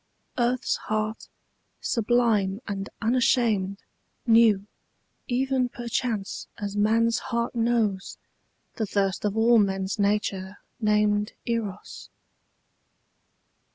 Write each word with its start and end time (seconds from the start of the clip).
Earth's 0.39 0.77
heart, 0.87 1.27
sublime 1.79 2.59
and 2.67 2.89
unashamed, 3.03 3.83
Knew, 4.25 4.65
even 5.27 5.69
perchance 5.69 6.47
as 6.57 6.75
man's 6.75 7.19
heart 7.29 7.53
knows, 7.53 8.17
The 8.77 8.87
thirst 8.87 9.25
of 9.25 9.37
all 9.37 9.59
men's 9.59 9.99
nature 9.99 10.57
named 10.79 11.33
Eros. 11.45 12.09